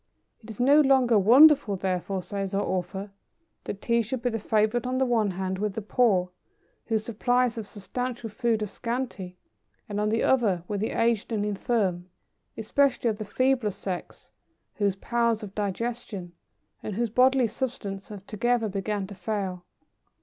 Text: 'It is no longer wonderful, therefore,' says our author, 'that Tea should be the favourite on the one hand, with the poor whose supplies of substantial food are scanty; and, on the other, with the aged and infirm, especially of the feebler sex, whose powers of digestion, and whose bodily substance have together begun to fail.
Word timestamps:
'It 0.41 0.49
is 0.49 0.59
no 0.59 0.81
longer 0.81 1.19
wonderful, 1.19 1.75
therefore,' 1.75 2.23
says 2.23 2.55
our 2.55 2.63
author, 2.63 3.11
'that 3.65 3.83
Tea 3.83 4.01
should 4.01 4.23
be 4.23 4.31
the 4.31 4.39
favourite 4.39 4.87
on 4.87 4.97
the 4.97 5.05
one 5.05 5.29
hand, 5.29 5.59
with 5.59 5.73
the 5.75 5.81
poor 5.83 6.31
whose 6.87 7.03
supplies 7.05 7.55
of 7.55 7.67
substantial 7.67 8.27
food 8.27 8.63
are 8.63 8.65
scanty; 8.65 9.37
and, 9.87 9.99
on 9.99 10.09
the 10.09 10.23
other, 10.23 10.63
with 10.67 10.79
the 10.79 10.89
aged 10.89 11.31
and 11.31 11.45
infirm, 11.45 12.09
especially 12.57 13.11
of 13.11 13.19
the 13.19 13.25
feebler 13.25 13.69
sex, 13.69 14.31
whose 14.77 14.95
powers 14.95 15.43
of 15.43 15.53
digestion, 15.53 16.31
and 16.81 16.95
whose 16.95 17.11
bodily 17.11 17.45
substance 17.45 18.09
have 18.09 18.25
together 18.25 18.67
begun 18.67 19.05
to 19.05 19.13
fail. 19.13 19.63